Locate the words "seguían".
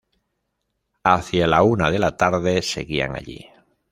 2.63-3.15